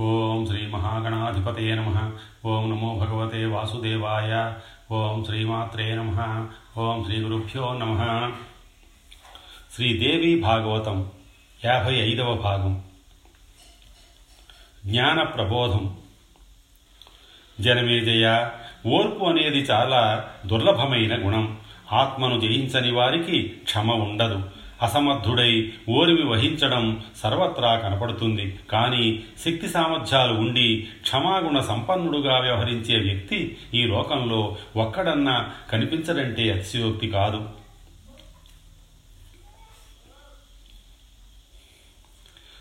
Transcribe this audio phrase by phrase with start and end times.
[0.00, 2.10] ఓం శ్రీ మహాగణాధిపతే నమ.
[2.44, 4.52] ఓం నమో భగవతే వాసుదేవాయ.
[4.94, 6.46] ఓం శ్రీమాత్రే నమ.
[6.78, 8.30] ఓం శ్రీ గురుభ్యో నమ.
[9.74, 11.10] శ్రీదేవి భాగవతం
[11.64, 12.82] యాభై ఐదవ భాగం.
[14.86, 15.98] జ్ఞాన ప్రబోధం.
[17.60, 18.50] జనమేజయ
[18.86, 21.58] ఓర్పు అనేది చాలా దుర్లభమైన గుణం.
[21.92, 24.59] ఆత్మను జయించని వారికి క్షమ ఉండదు.
[24.82, 28.58] అసమర్థుడై ఓరిమి వహించడం సర్వత్రా కనపడుతుంది.
[28.70, 37.60] కానీ శక్తి సామర్థ్యాలు ఉండి క్షమాగుణ సంపన్నుడుగా వ్యవహరించే వ్యక్తి ఈ లోకంలో ఒక్కడన్నా కనిపించడంటే అతిశయోక్తి కాదు.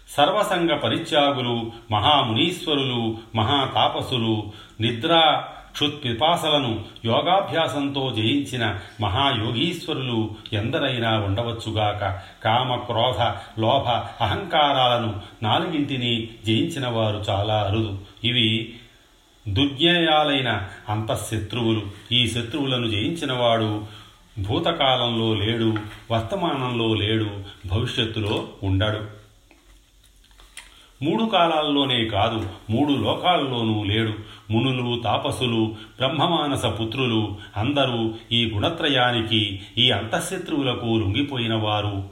[0.10, 12.20] సర్వసంగ పరిత్యాగులు మహామునీశ్వరులు మహాతాపసులు నిద్రా క్షుత్పిపాసలను యోగాభ్యాసంతో జయించిన మహాయోగీశ్వరులు ఎందరైనా ఉండవచ్చుగాక.
[12.44, 13.22] కామ క్రోధ
[13.60, 13.88] లోభ
[14.24, 17.98] అహంకారాలను నాలుగింటిని జయించిన వారు చాలా అరుదు.
[18.24, 18.74] ఇవి
[19.48, 21.82] దుర్జ్ఞేయాలైన అంతఃశత్రువులు.
[22.12, 23.86] ఈ శత్రువులను జయించినవాడు
[24.40, 25.76] భూతకాలంలో లేడు
[26.12, 27.30] వర్తమానంలో లేడు
[27.66, 29.19] భవిష్యత్తులో ఉండడు.
[31.02, 34.14] మూడు కాలాల్లోనే కాదు మూడు లోకాల్లోనూ లేడు.
[34.52, 42.10] మునులు తాపసులు బ్రహ్మమానస పుత్రులు అందరూ ఈ గుణత్రయానికి ఈ అంతఃశత్రువులకు లొంగిపోయినవారు.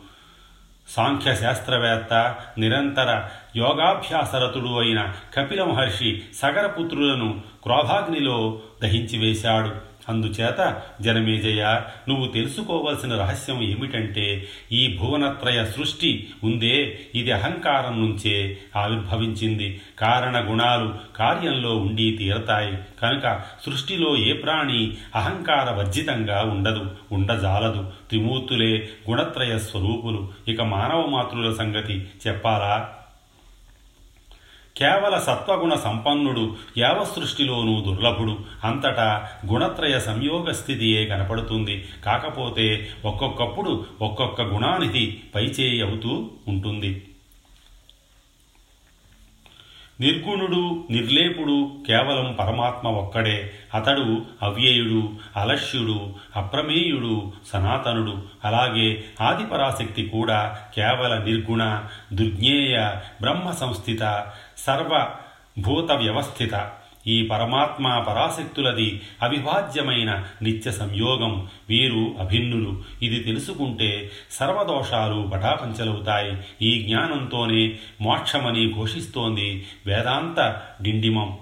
[0.90, 9.87] సాంఖ్య శాస్త్రవేత్త నిరంతర యోగాభ్యాసరతుడు అయిన కపిల మహర్షి సగరపుత్రులను క్రోభాగ్నిలో దహించివేశాడు.
[10.10, 19.82] అందుచేత జనమేజయ నువ్వు తెలుసుకోవలసిన రహస్యం ఏమిటంటే ఈ భువనత్రయ సృష్టి ఉందే ఇది అహంకారం నుంచే ఆవిర్భవించింది.
[20.00, 22.78] కారణ గుణాలు కార్యంలో ఉండి తీరతాయి.
[23.02, 27.92] కనుక సృష్టిలో ఏ ప్రాణి అహంకార వర్జితంగా ఉండదు ఉండజాలదు.
[28.10, 30.30] త్రిమూర్తులే గుణత్రయ స్వరూపులు.
[30.48, 32.97] ఇక మానవ మాతృల సంగతి చెప్పాలా?
[34.78, 38.38] కేవల సత్వగుణ సంపన్నుడు యావ సృష్టిలోనూ దుర్లభుడు.
[38.64, 41.86] అంతటా గుణత్రయ సంయోగ స్థితియే కనపడుతుంది.
[42.06, 47.04] కాకపోతే ఒక్కొక్కప్పుడు ఒక్కొక్క గుణానిధి పైచేయి అవుతూ ఉంటుంది.
[50.02, 53.52] నిర్గుణుడు నిర్లేపుడు కేవలం పరమాత్మ ఒక్కడే.
[53.74, 58.18] అతడు అవ్యయుడు అలస్యుడు అప్రమేయుడు సనాతనుడు.
[58.46, 62.92] అలాగే ఆదిపరాశక్తి కూడా కేవల నిర్గుణ దుర్జ్ఞేయ
[63.22, 64.26] బ్రహ్మ సంస్థిత
[64.58, 66.72] సర్వభూత వ్యవస్థిత
[67.08, 71.48] ఈ పరమాత్మ పరాశక్తులది అవిభాజ్యమైన నిత్య సంయోగం.
[71.70, 72.84] వీరు అభిన్నులు.
[73.02, 76.38] ఇది తెలుసుకుంటే సర్వదోషాలు పటాపంచలవుతాయి.
[76.62, 81.38] ఈ జ్ఞానంతోనే మోక్షమని ఘోషిస్తోంది వేదాంత డిండిమం.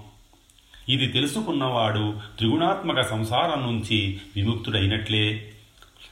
[0.88, 5.52] ఇది తెలుసుకున్నవాడు త్రిగుణాత్మక సంసారం నుంచి విముక్తుడైనట్లే.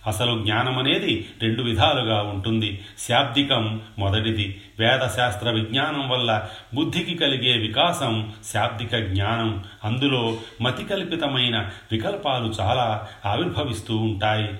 [0.06, 2.84] అసలు జ్ఞానం అనేది రెండు విధాలుగా ఉంటుంది.
[2.98, 4.60] శాబ్దికం మొదటిది.
[4.78, 6.42] వేదశాస్త్ర విజ్ఞానం వల్ల
[6.74, 9.64] బుద్ధికి కలిగే వికాసం శాబ్దిక జ్ఞానం.
[9.84, 14.50] అందులో మతికల్పితమైన వికల్పాలు చాలా ఆవిర్భవిస్తూ ఉంటాయి.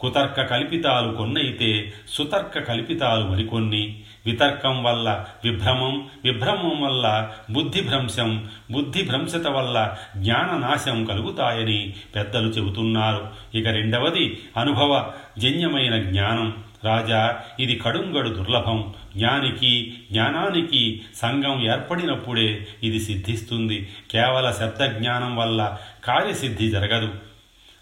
[0.00, 4.00] కుతర్క కల్పితాలు కొన్నైతే సుతర్క కల్పితాలు మరికొన్ని.
[4.26, 13.28] వితర్కం వల్ల విభ్రమం విభ్రమం వల్ల బుద్ధిభ్రంశం బుద్ధిభ్రంశత వల్ల జ్ఞాననాశం కలుగుతాయని పెద్దలు చెబుతున్నారు.
[13.54, 16.54] ఇక రెండవది అనుభవ జన్యమైన జ్ఞానం.
[16.84, 18.92] రాజా ఇది కడుంగడు దుర్లభం.
[19.16, 23.88] జ్ఞానికి జ్ఞానానికి సంఘం ఏర్పడినప్పుడే ఇది సిద్ధిస్తుంది.
[24.10, 27.29] కేవల శబ్ద జ్ఞానం వల్ల కార్యసిద్ధి జరగదు.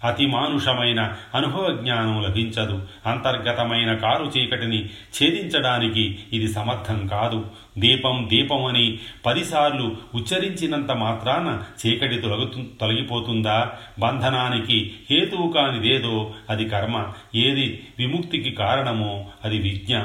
[0.05, 2.89] అతిమానుషమైన అనుభవ జ్ఞానం లభించదు.
[3.07, 7.47] అంతర్గతమైన కారు చీకటిని ఛేదించడానికి ఇది సమర్థం కాదు.
[7.79, 13.73] దీపం దీపమని పదిసార్లు ఉచ్చరించినంత మాత్రాన చీకటి తొలగుతు తొలగిపోతుందా?
[13.99, 17.07] బంధనానికి హేతువు కానిదేదో అది కర్మ.
[17.35, 19.99] ఏది విముక్తికి కారణమో అది విజ్ఞ.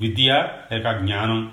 [0.00, 1.52] విద్య లేక జ్ఞానం.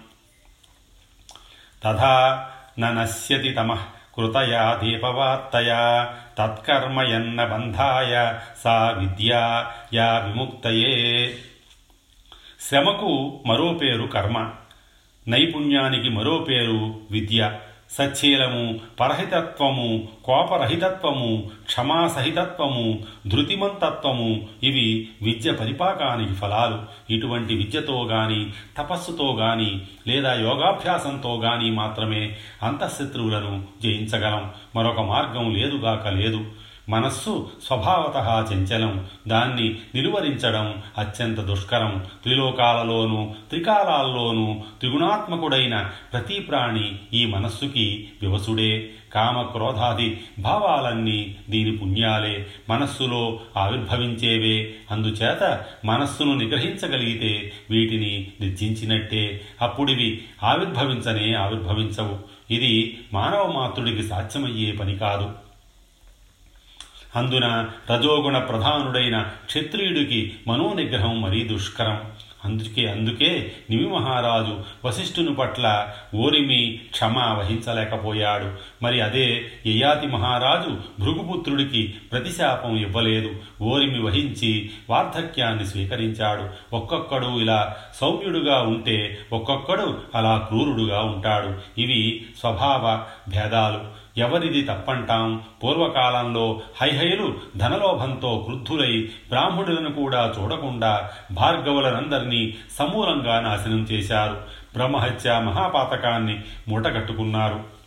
[1.84, 3.80] తథా నశ్యతి తమః.
[4.20, 11.34] కృతయా దీపవాత్తయా తత్కర్మయన్న బంధాయ సా విద్యా యా విముక్తయే
[12.60, 14.50] శ్రమకు మరో పేరు కర్మ
[15.28, 17.52] నైపుణ్యానికి మరో పేరు విద్య.
[17.92, 26.80] సచ్చీలము పరహితత్వము కోపరహితత్వము క్షమాసహితత్వము ధృతిమంతత్వము ఇవి విద్య పరిపాకానికి ఫలాలు.
[27.14, 34.52] ఇటువంటి విద్యతో గాని తపస్సుతో గాని లేదా యోగాభ్యాసంతో గాని మాత్రమే అంతఃశత్రువులను జయించగలం.
[34.76, 36.46] మరొక మార్గం లేదుగాక లేదు.
[36.90, 39.08] మనస్సు స్వభావత చంచలం.
[39.28, 42.06] దాన్ని నిలువరించడం అత్యంత దుష్కరం.
[42.24, 48.90] త్రిలోకాలలోనూ త్రికాలాల్లోనూ త్రిగుణాత్మకుడైన ప్రతి ప్రాణి ఈ మనస్సుకి వివసుడే.
[49.14, 52.48] కామ క్రోధాది భావాలన్నీ దీని పుణ్యాలే.
[52.70, 54.74] మనస్సులో ఆవిర్భవించేవే.
[54.92, 59.42] అందుచేత మనస్సును నిగ్రహించగలిగితే వీటిని నిర్జించినట్టే.
[59.62, 62.20] అప్పుడివి ఆవిర్భవించనే ఆవిర్భవించవు.
[62.54, 65.49] ఇది మానవ మాతృడికి సాధ్యమయ్యే పని కాదు.
[67.16, 72.02] అందున రజోగుణ ప్రధానుడైన క్షత్రియుడికి మనోనిగ్రహం మరీ దుష్కరం.
[72.46, 78.52] అందుకే అందుకే నిమి మహారాజు వశిష్ఠుని పట్ల ఓరిమి క్షమ వహించలేకపోయాడు.
[78.84, 83.32] మరి అదే యయాతి మహారాజు భృగుపుత్రుడికి ప్రతిశాపం ఇవ్వలేదు.
[83.62, 86.76] ఓరిమి వహించి వార్ధక్యాన్ని స్వీకరించాడు.
[86.76, 91.82] ఒక్కొక్కడు ఇలా సౌమ్యుడుగా ఉంటే ఒక్కొక్కడు అలా క్రూరుడుగా ఉంటాడు.
[91.82, 94.00] ఇవి స్వభావ భేదాలు.
[94.20, 95.42] ఎవరిది తప్పంటాం?
[95.64, 104.34] పూర్వకాలంలో హైహయులు ధనలోభంతో క్రుద్ధులై బ్రాహ్మణులను కూడా చూడకుండా భార్గవులనందరినీ సమూలంగా నాశనం చేశారు.
[104.74, 107.80] బ్రహ్మహత్య మహాపాతకాన్ని మూటగట్టుకున్నారు.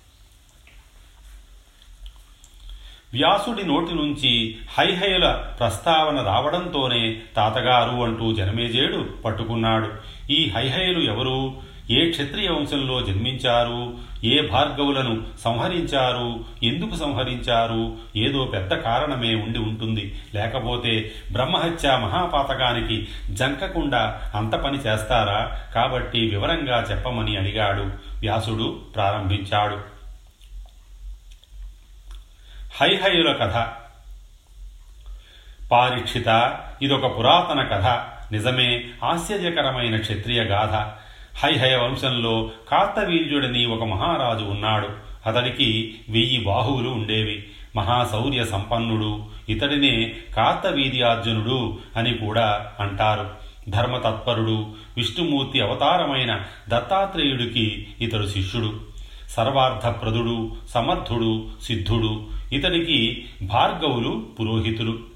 [3.15, 9.93] వ్యాసుడి నోటి నుంచి హైహయుల ప్రస్తావన రావడంతోనే తాతగారు అంటూ జనమేజేడు పట్టుకున్నాడు.
[10.31, 11.72] ఈ హైహయులు ఎవరు?
[11.93, 13.95] ఏ క్షత్రియ వంశంలో జన్మించారు?
[14.25, 16.45] ఏ భార్గవులను సంహరించారు?
[16.63, 17.97] ఎందుకు సంహరించారు?
[18.17, 20.21] ఏదో పెద్ద కారణమే ఉండి ఉంటుంది.
[20.35, 25.61] లేకపోతే బ్రహ్మహత్య మహాపాతకానికి జంకకుండా అంత పని చేస్తారా?
[25.75, 27.83] కాబట్టి వివరంగా చెప్పమని అడిగాడు.
[28.21, 29.79] వ్యాసుడు ప్రారంభించాడు.
[32.81, 33.69] హైహయుల కథ.
[35.73, 37.85] పారీక్షిత ఇదొక పురాతన కథ.
[38.33, 41.02] నిజమే ఆశ్చర్యకరమైన క్షత్రియ గాథ.
[41.37, 44.89] హైహయ వంశంలో కార్తవీర్యుడని ఒక మహారాజు ఉన్నాడు.
[45.27, 47.45] అతడికి వెయ్యి బాహువులు ఉండేవి.
[47.77, 53.31] మహాశౌర్య సంపన్నుడు ఇతడినే కార్తవీర్యార్జునుడు అని కూడా అంటారు.
[53.69, 58.81] ధర్మతత్పరుడు విష్ణుమూర్తి అవతారమైన దత్తాత్రేయుడికి ఇతడు శిష్యుడు.
[59.29, 62.27] సర్వార్థప్రదుడు సమర్థుడు సిద్ధుడు.
[62.53, 65.12] ఇతడికి భార్గవులు పురోహితులు.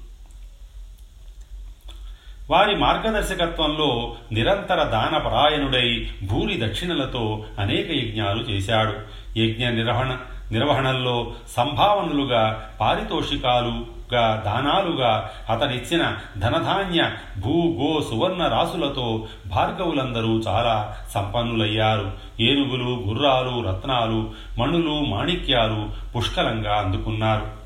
[2.49, 8.93] వారి మార్గదర్శకత్వంలో నిరంతర దానపరాయణుడై భూరి దక్షిణలతో అనేక యజ్ఞాలు చేశాడు.
[9.39, 10.17] యజ్ఞ నిర్వహణ
[10.51, 17.11] నిర్వహణల్లో సంభావనలుగా పారితోషికాలుగా దానాలుగా అతనిచ్చిన ధనధాన్య
[17.41, 22.11] భూ గో సువర్ణ రాసులతో భార్గవులందరూ చాలా సంపన్నులయ్యారు.
[22.39, 27.56] ఏనుగులు గుర్రాలు రత్నాలు మణులు మాణిక్యాలు పుష్కలంగా అందుకున్నారు.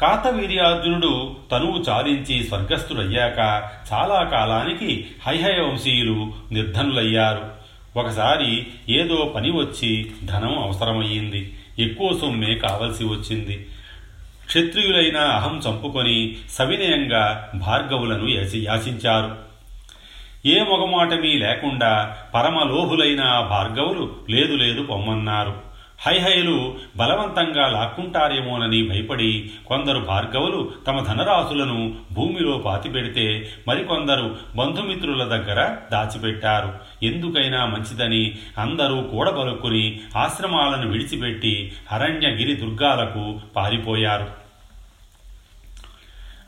[0.00, 3.38] కాతవీర్యార్జునుడు తనువు చాలించి స్వర్గస్థుడయ్యాక
[3.92, 7.60] చాలా కాలానికి హైహయ వంశీయులు నిర్ధనులయ్యారు.
[7.96, 11.58] ఒకసారి ఏదో పని వచ్చి ధనం అవసరమయ్యింది.
[11.78, 13.66] ఎక్కువ సొమ్మే కావలసి వచ్చింది.
[14.46, 19.50] క్షత్రియులైన అహం చంపుకొని సవినయంగా భార్గవులను యాచించారు
[20.46, 23.20] ఏ మొగమాటమీ లేకుండా పరమలోహులైన
[23.50, 25.69] భార్గవులు లేదు లేదు పొమ్మన్నారు.
[26.00, 36.74] హైహైలు బలవంతంగా లాక్కుంటారేమోనని భయపడి కొందరు భార్గవులు తమ ధనరాశులను భూమిలో పాతిపెడితే మరికొందరు బంధుమిత్రుల దగ్గర దాచిపెట్టారు.
[37.02, 44.28] ఎందుకైనా మంచిదని అందరూ కూడబలుక్కుని ఆశ్రమాలను విడిచిపెట్టి అరణ్యగిరి దుర్గాలకు పారిపోయారు.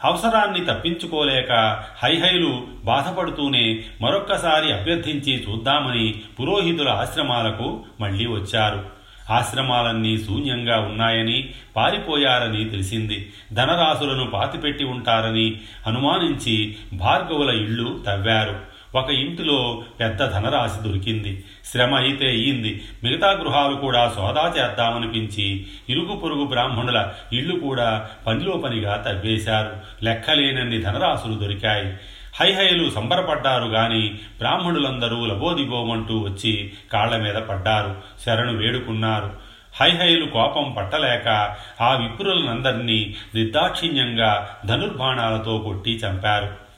[0.05, 9.02] అవసరాన్ని తప్పించుకోలేక హైహైలు బాధపడుతూనే మరొక్కసారి అభ్యర్థించి చూద్దామని పురోహితుల ఆశ్రమాలకు మళ్ళీ వచ్చారు.
[9.31, 13.33] ఆశ్రమాలన్నీ శూన్యంగా ఉన్నాయని పారిపోయారని తెలిసింది.
[13.53, 18.73] ధనరాశులను పాతిపెట్టి ఉంటారని అనుమానించి భార్గవుల ఇళ్ళు తవ్వారు.
[18.95, 21.45] ఒక ఇంటిలో పెద్ద ధనరాశి దొరికింది.
[21.65, 28.97] శ్రమ అయితే అయ్యింది మిగతా గృహాలు కూడా సోదా చేద్దామనిపించి ఇరుగు పొరుగు బ్రాహ్మణుల ఇళ్ళు కూడా పనిలో పనిగా
[28.97, 30.05] తవ్వేశారు.
[30.05, 31.97] లెక్కలేనన్ని ధనరాశులు దొరికాయి.
[32.35, 34.09] హైహైలు సంబరపడ్డారు గాని
[34.39, 37.97] బ్రాహ్మణులందరూ లబోదిబోమంటూ వచ్చి కాళ్ళ మీద పడ్డారు
[38.27, 39.33] శరణు వేడుకున్నారు.
[39.81, 46.72] హైహైలు కోపం పట్టలేక ఆ విప్రులనందరినీ నిర్దాక్షిణ్యంగా ధనుర్బాణాలతో కొట్టి చంపారు.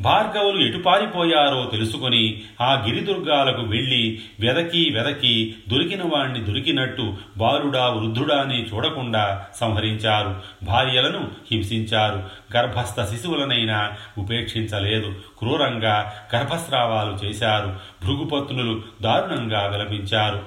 [0.00, 9.46] భార్గవులు ఎటుపారిపోయారో తెలుసుకొని ఆ గిరిదుర్గాలకు వెళ్ళి వెదకి వెదకి దొరికిన వాణ్ణి దొరికినట్టు బాలుడా వృద్ధుడా అని చూడకుండా
[9.54, 10.40] సంహరించారు.
[10.62, 12.22] భార్యలను హింసించారు.
[12.56, 15.14] గర్భస్థ శిశువులనైనా ఉపేక్షించలేదు.
[15.38, 17.76] క్రూరంగా గర్భస్రావాలు చేశారు.
[18.04, 20.42] భృగుపత్నులు దారుణంగా విలపించారు.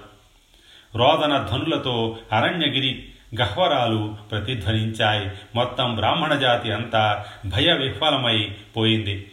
[0.96, 3.06] రోదన ధ్వనులతో అరణ్యగిరి
[3.42, 5.32] గహ్వరాలు ప్రతిధ్వనించాయి.
[5.56, 9.30] మొత్తం బ్రాహ్మణ జాతి అంతా భయ విహ్వలమై పోయింది.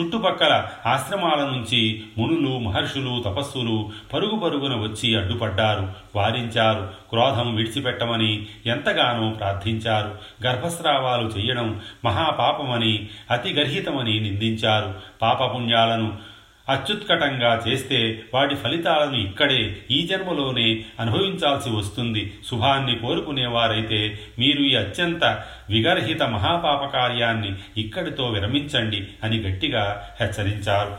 [0.00, 5.88] చుట్టుపక్కల ఆశ్రమాల నుంచి మునులు మహర్షులు తపస్సులు పరుగు పరుగున వచ్చి అడ్డుపడ్డారు.
[6.16, 6.90] వారించారు.
[7.10, 10.18] క్రోధం విడిచిపెట్టమని ఎంతగానో ప్రార్థించారు.
[10.46, 14.94] గర్భస్రావాలు చేయడం మహాపాపమని అతిగర్హితమని నిందించారు.
[15.22, 16.37] పాపపుణ్యాలను
[16.68, 22.34] అత్యుత్కటంగా చేస్తే వాటి ఫలితాలను ఇక్కడే ఈ జన్మలోనే అనుభవించాల్సి వస్తుంది.
[22.50, 25.24] శుభాన్ని కోరుకునేవారైతే మీరు ఈ అత్యంత
[25.70, 30.96] విగర్హిత మహాపాప కార్యాన్ని ఇక్కడితో విరమించండి అని గట్టిగా హెచ్చరించారు.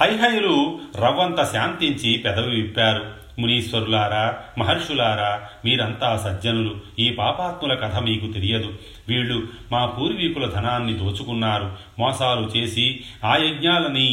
[0.00, 3.19] హైహైలు రవ్వంత శాంతించి పెదవి విప్పారు.
[3.40, 6.74] మునీశ్వరులారా మహర్షులారా మీరంతా సజ్జనులు.
[6.98, 8.72] ఈ పాపాత్ముల కథ మీకు తెలియదు.
[9.08, 9.42] వీళ్ళు
[9.72, 11.72] మా పూర్వీకుల ధనాన్ని దోచుకున్నారు.
[11.98, 14.06] మోసాలు చేసి ఆ యజ్ఞాలని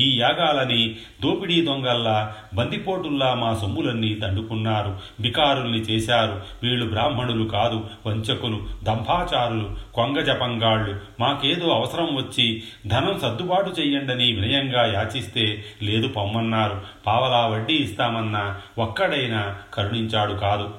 [0.00, 4.98] ఈ యాగాలని దోపిడీ దొంగల్లా బందిపోటుల్లా మా సొమ్ములన్నీ దండుకున్నారు.
[5.20, 6.42] బికారుల్ని చేశారు.
[6.62, 15.64] వీళ్ళు బ్రాహ్మణులు కాదు వంచకులు దంభాచారులు కొంగ జపంగాళ్ళు మాకేదో అవసరం వచ్చి ధనం సర్దుబాటు చెయ్యండని వినయంగా యాచిస్తే
[15.82, 16.80] లేదు పొమ్మన్నారు.
[17.06, 20.74] పావలా వడ్డీ ఇస్తామన్నా ఒక్కడైనా కరుణించాడు కాదు.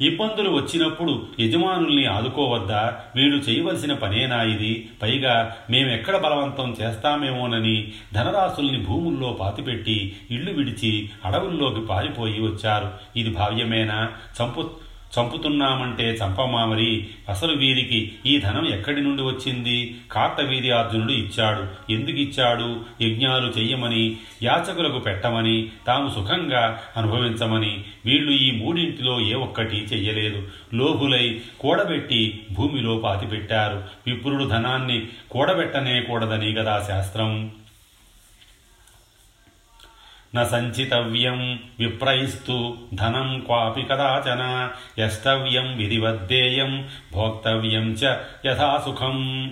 [0.00, 3.00] ఇబ్బందులు వచ్చినప్పుడు యజమానుల్ని ఆదుకోవద్దా?
[3.16, 4.90] వీళ్ళు చేయవలసిన పనేనా ఇది?
[5.02, 12.92] పైగా మేమెక్కడ బలవంతం చేస్తామేమోనని ధనరాశుల్ని భూముల్లో పాతిపెట్టి ఇళ్ళు విడిచి అడవుల్లోకి పారిపోయి వచ్చారు.
[13.16, 14.12] ఇది భావ్యమేనా?
[14.42, 14.70] చంపు
[15.18, 17.06] చంపుతున్నామంటే చంపమామరి.
[17.28, 19.96] అసలు వీరికి ఈ ధనం ఎక్కడి నుండి వచ్చింది?
[20.12, 21.92] కార్తవీర్యార్జునుడు అర్జునుడు ఇచ్చాడు.
[21.92, 22.80] ఎందుకు ఇచ్చాడు?
[23.02, 27.84] యజ్ఞాలు చెయ్యమని యాచకులకు పెట్టమని తాము సుఖంగా అనుభవించమని.
[28.06, 30.48] వీళ్ళు ఈ మూడింటిలో ఏ ఒక్కటి చెయ్యలేదు.
[30.74, 33.82] లోహులై కూడబెట్టి భూమిలో పాతిపెట్టారు.
[34.06, 37.50] విప్రుడు ధనాన్ని కూడబెట్టనే కూడదని గదా శాస్త్రం?
[40.36, 49.50] న సంచితవ్యం విప్రయిస్తు ధనం క్వాపి కదాచన యష్టవ్యం విధివద్ధేయం భోక్తవ్యం చ యథాసుఖం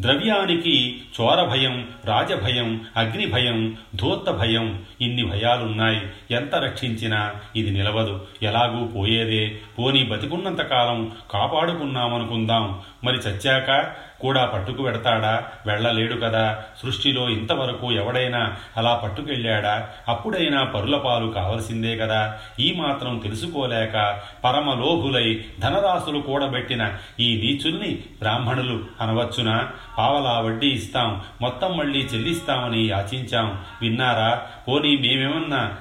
[0.00, 6.00] ద్రవ్యానికి చోరభయం రాజభయం అగ్నిభయం ధూర్త భయం ఇన్ని భయాలున్నాయి.
[6.30, 8.26] ఎంత రక్షించినా ఇది నిలవదు.
[8.42, 9.58] ఎలాగూ పోయేదే.
[9.78, 12.80] పోనీ బతికున్నంతకాలం కాపాడుకున్నామనుకుందాం.
[13.04, 16.64] మరి చచ్చాక కూడా పట్టుకు వెడతాడా వెళ్ళలేడు కదా.
[16.82, 19.88] సృష్టిలో ఇంతవరకు ఎవడైనా అలా పట్టుకెళ్ళాడా?
[20.08, 22.38] అప్పుడైనా పరుల పాలు కావలసిందే కదా.
[22.60, 29.70] ఈ మాత్రం తెలుసుకోలేక పరమలోభులై ధనరాశులు కూడబెట్టిన ఈ నీచుల్ని బ్రాహ్మణులు అనవచ్చునా?
[29.98, 31.22] పావలా వడ్డీ ఇస్తాం.
[31.40, 33.58] మొత్తం మళ్ళీ చెల్లిస్తామని యాచించాం.
[33.82, 34.42] విన్నారా?
[34.68, 35.74] పోనీ మేమేమన్నా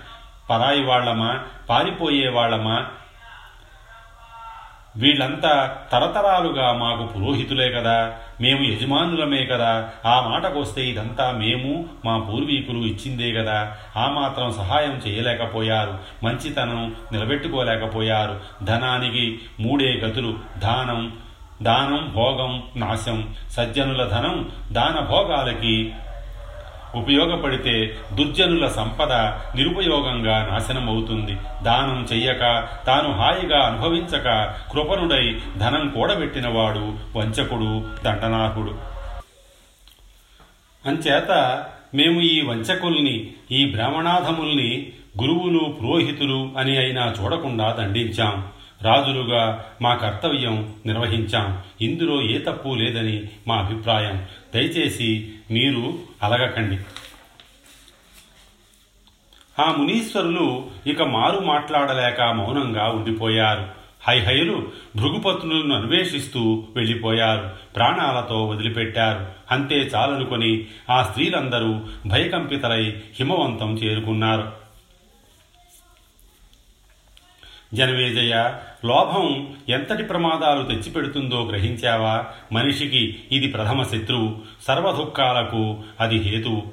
[0.50, 2.86] పరాయి వాళ్ళమా పారిపోయే వాళ్ళమా?
[4.98, 9.90] వీళ్ళంతా తరతరాలుగా మాకు పురోహితులే కదా మేము యజమానులమే కదా.
[10.06, 13.78] ఆ మాటకొస్తే ఇదంతా మేము మా పూర్వీకులు ఇచ్చిందే కదా.
[13.98, 18.40] ఆ మాత్రం సహాయం చేయలేకపోయారు మంచితనం నిలబెట్టుకోలేకపోయారు.
[18.64, 21.14] ధనానికి మూడే గతులు దానం
[21.64, 23.34] దానం భోగం నాశం.
[23.52, 25.94] సజ్జనుల ధనం దాన భోగాలకి
[26.96, 29.12] ఉపయోగపడితే దుర్జనుల సంపద
[29.56, 31.38] నిరుపయోగంగా నాశనమవుతుంది.
[31.64, 38.92] దానం చెయ్యక తాను హాయిగా అనుభవించక కృపణుడై ధనం కూడబెట్టినవాడు వంచకుడు దండనాకుడు
[40.86, 44.88] అంచేత మేము ఈ వంచకుల్ని ఈ బ్రాహ్మణాధముల్ని
[45.22, 48.46] గురువులు పురోహితులు అని అయినా చూడకుండా దండించాం.
[48.82, 51.58] రాజులుగా మా కర్తవ్యం నిర్వహించాం.
[51.82, 54.26] ఇందులో ఏ తప్పు లేదని మా అభిప్రాయం.
[54.56, 56.78] దయచేసి మీరు అలగకండి.
[59.62, 63.82] ఆ మునీశ్వరులు ఇక మారు మాట్లాడలేక మౌనంగా ఉండిపోయారు.
[64.08, 67.50] హైహయులు భృగుపత్నులను అన్వేషిస్తూ వెళ్ళిపోయారు.
[67.76, 69.28] ప్రాణాలతో వదిలిపెట్టారు.
[69.52, 74.61] అంతే చాలనుకొని ఆ స్త్రీలందరూ భయకంపితలై హిమవంతం చేరుకున్నారు.
[77.74, 78.54] జనమేజయ
[78.86, 82.26] లోభం ఎంతటి ప్రమాదాలు తెచ్చిపెడుతుందో గ్రహించావా?
[82.52, 84.36] మనిషికి ఇది ప్రథమ శత్రువు
[84.68, 86.64] సర్వదుఃఖాలకు అది హేతు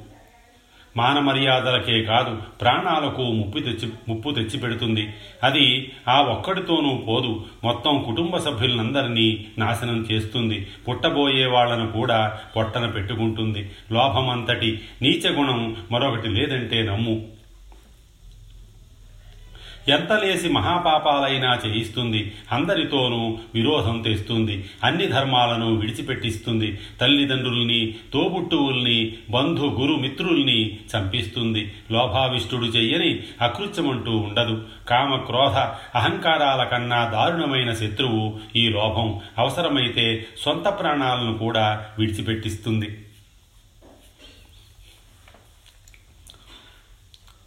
[0.97, 5.09] మానమర్యాదలకే కాదు ప్రాణాలకు ముప్పు తెచ్చి ముప్పు తెచ్చిపెడుతుంది.
[5.45, 10.67] అది ఆ ఒక్కడితోనూ పోదు మొత్తం కుటుంబ సభ్యులందరినీ నాశనం చేస్తుంది.
[10.89, 13.71] పుట్టబోయే వాళ్ళను కూడా పొట్టన పెట్టుకుంటుంది.
[13.93, 17.38] లోభమంతటి నీచగుణం మరొకటి లేదంటే నమ్ము.
[19.89, 30.79] ఎంత లేసి మహాపాపాలైనా చేయిస్తుంది అందరితోనూ విరోధం తెస్తుంది అన్ని ధర్మాలను విడిచిపెట్టిస్తుంది తల్లిదండ్రుల్ని తోబుట్టువుల్ని బంధు గురు మిత్రుల్ని
[30.97, 31.73] చంపిస్తుంది.
[31.91, 34.63] లోభావిష్టుడు చెయ్యని అకృత్యమంటూ ఉండదు.
[34.89, 35.57] కామ క్రోధ
[35.97, 39.21] అహంకారాల కన్నా దారుణమైన శత్రువు ఈ లోభం.
[39.39, 42.99] అవసరమైతే సొంత ప్రాణాలను కూడా విడిచిపెట్టిస్తుంది.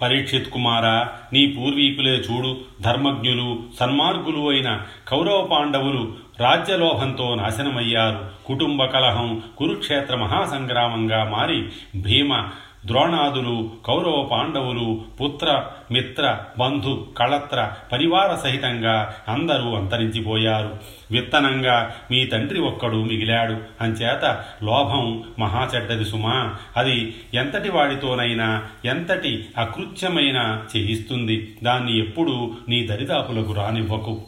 [0.02, 0.86] పరీక్షిత్ కుమార
[1.34, 8.26] నీ పూర్వీకులే చూడు ధర్మజ్ఞులు సన్మార్గులు అయిన కౌరవ పాండవులు రాజ్యలోభంతో నాశనమయ్యారు.
[8.46, 11.70] కుటుంబ కలహం కురుక్షేత్ర మహాసంగ్రామంగా మారి
[12.02, 12.48] భీమ
[12.86, 20.78] ద్రోణాదులు కౌరవ పాండవులు పుత్ర మిత్ర బంధు కళత్ర పరివార సహితంగా అందరూ అంతరించిపోయారు.
[21.12, 23.58] విత్తనంగా మీ తండ్రి ఒక్కడు మిగిలాడు.
[23.82, 26.56] అంచేత లోభం మహాచెడ్డది సుమా.
[26.78, 31.56] అది ఎంతటి వాడితోనైనా ఎంతటి అకృత్యమైనా చేయిస్తుంది.
[31.64, 34.22] దాన్ని ఎప్పుడూ నీ దరిదాపులకు రానివ్వకు.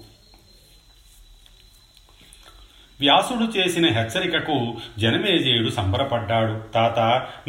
[3.01, 6.73] వ్యాసుడు చేసిన హెచ్చరికకు జనమేజయుడు సంబరపడ్డాడు.
[6.73, 6.99] తాత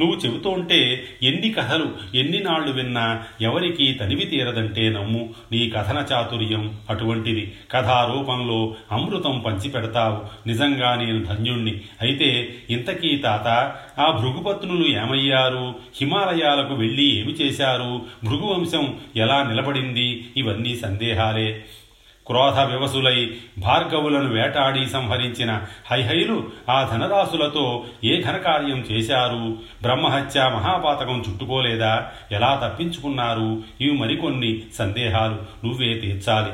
[0.01, 5.35] నువ్వు చెబుతుంటే ఎన్ని కథలు ఎన్ని నాళ్ళు విన్నా ఎవరికీ తనివి తీరదంటే నమ్ము.
[5.53, 7.53] నీ కథన చాతుర్యం అటువంటిది.
[7.71, 10.49] కథారూపంలో అమృతం పంచిపెడతావు.
[10.49, 11.81] నిజంగా నేను ధన్యుణ్ణి.
[12.01, 15.75] అయితే ఇంతకీ తాత ఆ భృగుపత్నులు ఏమయ్యారు?
[15.97, 18.03] హిమాలయాలకు వెళ్ళి ఏమి చేశారు?
[18.25, 20.29] భృగువంశం ఎలా నిలబడింది?
[20.37, 21.65] ఇవన్నీ సందేహాలే.
[22.27, 29.57] క్రోధ వివసులై భార్గవులను వేటాడి సంహరించిన హైహైలు ఆ ధనరాశులతో ఏ ఘనకార్యం చేశారు?
[29.83, 32.07] బ్రహ్మహత్య మహాపాతకం చుట్టుకోలేదా?
[32.33, 33.63] ఎలా తప్పించుకున్నారు?
[33.81, 36.53] ఇవి మరికొన్ని సందేహాలు నువ్వే తీర్చాలి.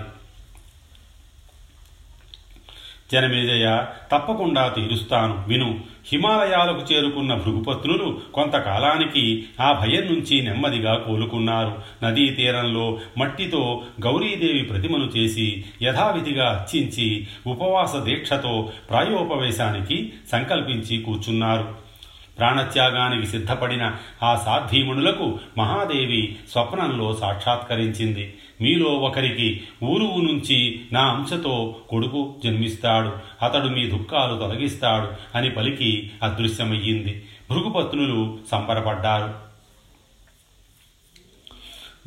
[3.12, 5.44] జనమేజయ తప్పకుండా తీరుస్తాను.
[5.48, 5.80] విను
[6.12, 11.82] హిమాలయాలకు చేరుకున్న భృగుపత్నులు కొంతకాలానికి ఆ భయం నుంచి నెమ్మదిగా కోలుకున్నారు.
[12.04, 21.90] నదీ తీరంలో మట్టితో గౌరీదేవి ప్రతిమను చేసి యథావిధిగా అర్చించి ఉపవాస దీక్షతో ప్రాయోపవేశానికి సంకల్పించి కూర్చున్నారు.
[22.38, 28.34] ప్రాణత్యాగానికి సిద్ధపడిన ఆ సాధ్వీమునులకు మహాదేవి స్వప్నంలో సాక్షాత్కరించింది.
[28.60, 33.12] మీలో ఒకరికి ఊరువు నుంచి నా అంశతో కొడుకు జన్మిస్తాడు
[33.44, 37.24] అతడు మీ దుఃఖాలు తొలగిస్తాడు అని పలికి అదృశ్యమయ్యింది.
[37.50, 39.50] భృగుపత్నులు సంబరపడ్డారు.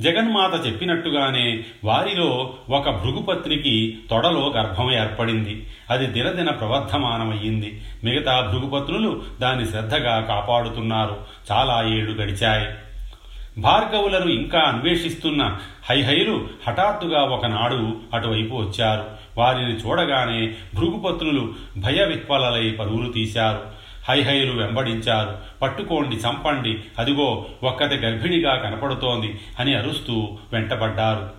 [0.02, 5.68] జగన్మాత చెప్పినట్టుగానే వారిలో ఒక భృగుపత్నికి తొడలో గర్భం ఏర్పడింది.
[5.90, 7.82] అది దినదిన ప్రవర్ధమానమయ్యింది.
[8.04, 11.18] మిగతా భృగుపత్నులు దాన్ని శ్రద్ధగా కాపాడుతున్నారు.
[11.52, 12.83] చాలా ఏళ్ళు గడిచాయి.
[13.58, 15.58] భార్గవులను ఇంకా అన్వేషిస్తున్న
[15.90, 19.06] హైహైలు హఠాత్తుగా ఒకనాడు అటువైపు వచ్చారు.
[19.38, 23.62] వారిని చూడగానే భృగుపత్నులు భయ విహ్వలలై పరుగులు తీశారు.
[24.10, 25.38] హైహైలు వెంబడించారు.
[25.62, 31.30] పట్టుకోండి చంపండి అదిగో ఒక్కటి గర్భిణిగా కనపడుతోంది అని అరుస్తూ వెంటబడ్డారు.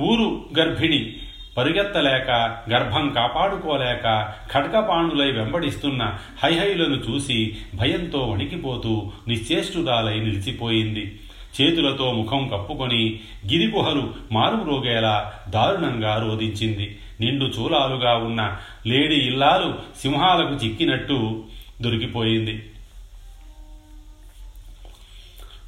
[0.00, 1.16] ఊరు గర్భిణి
[1.56, 2.30] పరుగెత్తలేక
[2.70, 11.20] గర్భం కాపాడుకోలేక ఖడ్గపాణులై వెంబడిస్తున్న హైహైలను చూసి భయంతో వణికిపోతూ నిశ్చేష్టురాలై నిలిచిపోయింది.
[11.60, 13.20] చేతులతో ముఖం కప్పుకొని
[13.52, 16.98] గిరిగుహలు మారుమ్రోగేలా దారుణంగా రోధించింది.
[17.20, 21.44] నిండు చూలాలుగా ఉన్న లేడి ఇల్లాలు సింహాలకు చిక్కినట్టు
[21.82, 22.62] దొరికిపోయింది.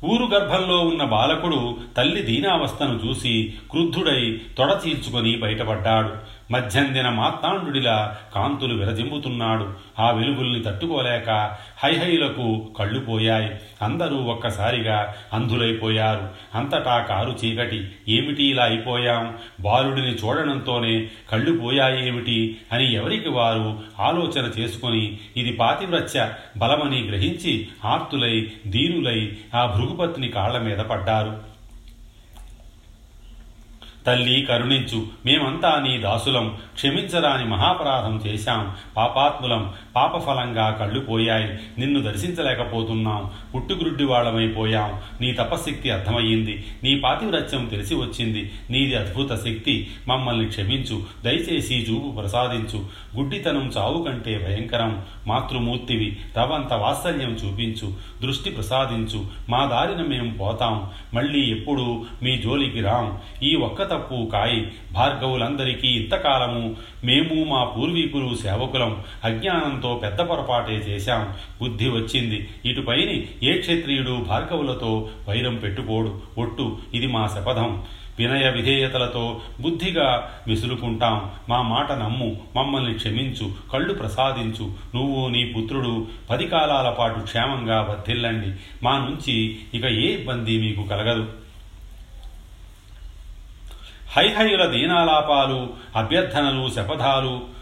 [0.07, 1.61] ఊరు గర్భంలో ఉన్న బాలకుడు
[1.97, 3.35] తల్లి దీనావస్థను చూసి
[3.71, 4.21] క్రుద్ధుడై
[4.59, 6.11] తొడచీల్చుకొని బయటపడ్డాడు.
[6.50, 13.50] మధ్యందిన మాత్తాండుడిలా కాంతులు విరజింపుతున్నాడు ఆ వెలుగుల్ని తట్టుకోలేక హైహైలకు కళ్ళు పోయాయి.
[13.82, 16.28] అందరూ ఒక్కసారిగా అంధులైపోయారు.
[16.54, 17.90] అంతటా కారు చీకటి.
[18.09, 19.37] ఏమిటి ఇలా అయిపోయాం?
[19.61, 28.50] బాలుడిని చూడడంతోనే కళ్ళు పోయాయి ఏమిటి అని ఎవరికి వారు ఆలోచన చేసుకుని ఇది పాతివ్రత్య బలమని గ్రహించి ఆర్తులై
[28.66, 31.56] దీనులై ఆ భృగుపత్ని కాళ్ళ మీద పడ్డారు.
[34.07, 35.07] తల్లి కరుణించు.
[35.27, 36.57] మేమంతా నీ దాసులం.
[36.75, 38.75] క్షమించరాని మహాపరాధం చేశాం.
[38.97, 41.59] పాపాత్ములం పాపఫలంగా కళ్ళు పోయాయి.
[41.79, 43.31] నిన్ను దర్శించలేకపోతున్నాం.
[43.55, 46.64] పుట్టుగురుడ్డి వాళ్ళమైపోయాం నీ తపశక్తి అర్థమయ్యింది.
[46.85, 48.51] నీ పాతివ్రత్యం తెలిసి వచ్చింది.
[48.71, 49.90] నీది అద్భుత శక్తి.
[50.09, 51.03] మమ్మల్ని క్షమించు.
[51.25, 52.85] దయచేసి చూపు ప్రసాదించు.
[53.16, 55.03] గుడ్డితనం చావు కంటే భయంకరం.
[55.27, 57.95] మాతృమూర్తివి రవంత వాత్సల్యం చూపించు.
[58.23, 59.27] దృష్టి ప్రసాదించు.
[59.49, 60.90] మా దారిన మేము పోతాం.
[61.14, 63.19] మళ్ళీ ఎప్పుడు మీ జోలికి రాం.
[63.42, 64.72] ఈ ఒక్క తప్పు కాయి.
[64.92, 69.04] భార్గవులందరికీ ఇంతకాలము మేము మా పూర్వీకులు సేవకులం.
[69.24, 71.35] అజ్ఞానంతో పెద్ద పొరపాటే చేశాం.
[71.62, 72.48] బుద్ధి వచ్చింది.
[72.64, 76.20] ఇటుపైని ఏ క్షత్రియుడు భార్గవులతో వైరం పెట్టుకోడు.
[76.38, 77.82] ఒట్టు ఇది మా శపథం.
[78.18, 81.30] వినయ విధేయతలతో బుద్ధిగా విసురుకుంటాం.
[81.48, 82.40] మా మాట నమ్ము.
[82.56, 83.52] మమ్మల్ని క్షమించు.
[83.72, 84.70] కళ్ళు ప్రసాదించు.
[84.94, 86.06] నువ్వు నీ పుత్రుడు.
[86.30, 88.56] పది కాలాల పాటు క్షేమంగా వర్ధిల్లండి.
[88.82, 91.26] మా నుంచి ఇక ఏ ఇబ్బంది మీకు కలగదు.
[94.16, 97.57] హైహయుల దీనాలాపాలు అభ్యర్థనలు శపథాలు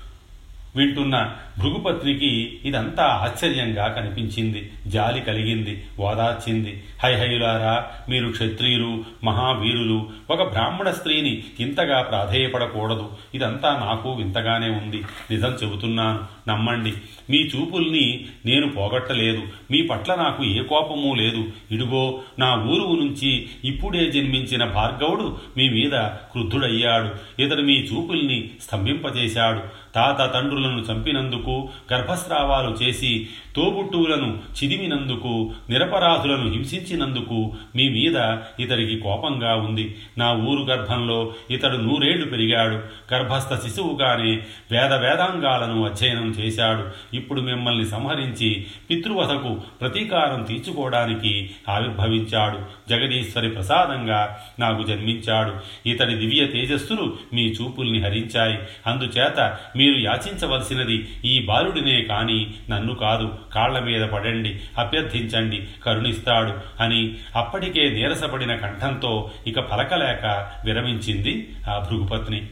[0.77, 4.73] వింటున్న భృగుపత్నికి ఇదంతా ఆశ్చర్యంగా కనిపించింది.
[4.87, 13.11] జాలి కలిగింది ఓదార్చింది హైహయులారా మీరు క్షత్రియులు మహావీరులు ఒక బ్రాహ్మణ స్త్రీని ఇంతగా ప్రాధేయపడకూడదు.
[13.35, 15.05] ఇదంతా నాకు వింతగానే ఉంది.
[15.31, 16.34] నిజం చెబుతున్నాను.
[16.49, 16.93] నమ్మండి.
[17.31, 19.43] మీ చూపుల్ని నేను పోగొట్టలేదు.
[19.71, 21.45] మీ పట్ల నాకు ఏ కోపమూ లేదు.
[21.71, 27.43] ఇడుగో నా ఊరు నుంచి ఇప్పుడే జన్మించిన భార్గవుడు మీ మీద క్రుద్ధుడయ్యాడు.
[27.43, 29.61] ఇతడు మీ చూపుల్ని స్తంభింపజేశాడు.
[29.95, 39.95] తాత తండ్రులను చంపినందుకు గర్భస్రావాలు చేసి తోబుట్టువులను చిదిమినందుకు నిరపరాధులను హింసించినందుకు మీ మీద ఇతడికి కోపంగా ఉంది.
[40.19, 42.75] నా ఊరు గర్భంలో ఇతడు నూరేళ్ళు పెరిగాడు.
[43.15, 44.31] గర్భస్థ శిశువుగానే
[44.73, 47.17] వేద వేదాంగాలను అధ్యయనం చేశాడు.
[47.17, 52.59] ఇప్పుడు మిమ్మల్ని సంహరించి పితృవధకు ప్రతీకారం తీర్చుకోవడానికి ఆవిర్భవించాడు.
[52.89, 55.55] జగదీశ్వరి ప్రసాదంగా నాకు జన్మించాడు.
[55.89, 58.59] ఇతడి దివ్య తేజస్సులు మీ చూపుల్ని హరించాయి.
[58.87, 63.39] అందుచేత మీరు యాచించవలసినది ఈ బాలుడినే కాని నన్ను కాదు.
[63.55, 72.47] కాళ్ళ మీద పడండి అభ్యర్థించండి కరుణిస్తాడు అని అప్పటికే నీరసపడిన కంఠంతో ఇక పలకలేక విరమించింది ఆ భృగుపత్ని.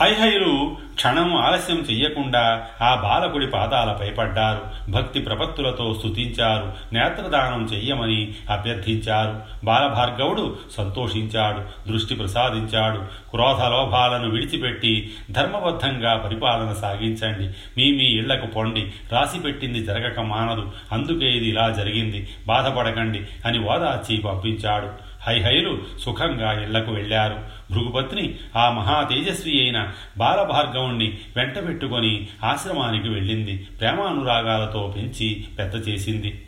[0.00, 6.72] హైహైలు క్షణం ఆలస్యం చెయ్యకుండా ఆ బాలకుడి పాదాలపై పడ్డారు భక్తి ప్రపత్తులతో స్తుతించారు.
[6.92, 9.40] నేత్రదానం చెయ్యమని అభ్యర్థించారు.
[9.64, 11.90] బాలభార్గవుడు సంతోషించాడు.
[11.92, 12.96] దృష్టి ప్రసాదించాడు.
[13.30, 17.44] క్రోధలోభాలను విడిచిపెట్టి ధర్మబద్ధంగా పరిపాలన సాగించండి.
[17.78, 18.92] మీ మీ ఇళ్ళకు పొండి.
[19.12, 20.72] రాసిపెట్టింది జరగక మానదు.
[20.92, 22.28] అందుకే ఇది ఇలా జరిగింది.
[22.46, 24.86] బాధపడకండి అని ఓదార్చి పంపించాడు.
[25.26, 27.38] హైహైలు సుఖంగా ఇళ్ళకు వెళ్ళారు.
[27.70, 33.56] భృగుపత్ని ఆ మహా తేజస్వి అయిన బాలభార్గవుణ్ణి వెంటబెట్టుకొని ఆశ్రమానికి వెళ్ళింది.
[33.56, 36.42] ప్రేమానురాగాలతో పెంచి పెద్ద చేసింది.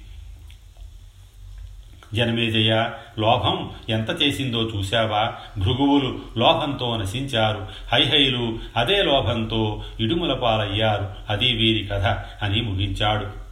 [2.15, 5.35] జనమేజయ లోభం ఎంత చేసిందో చూశావా?
[5.59, 7.67] భృగువులు లోభంతో నశించారు.
[7.93, 11.09] హైహైలు అదే లోభంతో ఇడుముల పాలయ్యారు.
[11.31, 12.05] అది వీరి కథ
[12.43, 13.47] అని ముగించాడు.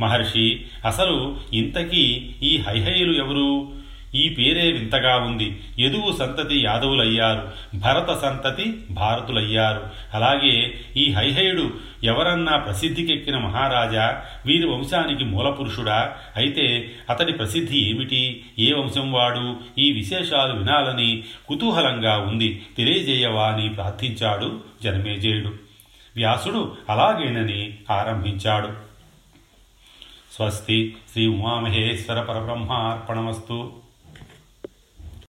[0.00, 3.83] మహర్షి అసలు ఇంతకీ ఈ హైహైలు ఎవరు?
[4.14, 5.60] ఈ పేరే వింతగా ఉంది.
[5.80, 7.52] యదువు సంతతి యాదవులయ్యారు.
[7.78, 9.86] భరత సంతతి భారతులయ్యారు.
[10.14, 11.70] అలాగే ఈ హైహయుడు
[12.04, 14.24] ఎవరన్నా ప్రసిద్ధికెక్కిన మహారాజా?
[14.46, 16.16] వీరి వంశానికి మూలపురుషుడా?
[16.36, 18.44] అయితే అతడి ప్రసిద్ధి ఏమిటి?
[18.58, 19.56] ఏ వంశం వాడు?
[19.78, 22.62] ఈ విశేషాలు వినాలని కుతూహలంగా ఉంది.
[22.76, 25.48] తెలియజేయవా అని ప్రార్థించాడు జనమేజయుడు.
[26.16, 28.68] వ్యాసుడు అలాగేనని ఆరంభించాడు.
[30.32, 33.83] స్వస్తి శ్రీ ఉమామహేశ్వర పరబ్రహ్మార్పణమస్తు.